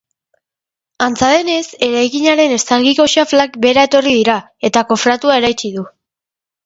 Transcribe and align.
Antza 1.07 1.27
denez, 1.33 1.65
eraikinaren 1.89 2.55
estalkiko 2.57 3.07
xaflak 3.13 3.59
behera 3.67 3.87
etorri 3.91 4.15
dira 4.21 4.39
eta 4.71 4.85
kofratua 4.93 5.37
eraitsi 5.43 5.73
du. 5.77 5.87